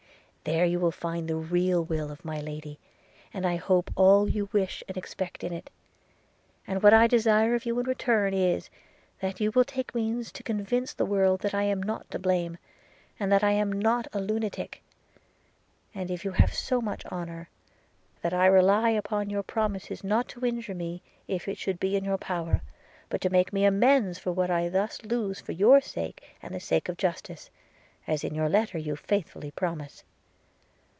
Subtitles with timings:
[0.43, 2.79] There you will find the real will of my Lady,
[3.31, 5.69] and I hope all you wish and expect in it;
[6.65, 8.71] and what I desire of you in return is,
[9.19, 12.57] that you will take means to convince the world that I am not to blame;
[13.19, 14.81] and that I am not a lunatic;
[15.93, 17.47] and you have so much honour,
[18.23, 22.03] that I rely upon your promises not to injure me if it should be in
[22.03, 22.61] your power;
[23.09, 26.59] but to make me amends for what I thus lose for your sake and the
[26.59, 27.51] sake of justice–
[28.07, 30.03] as in your letter you faithfully promise.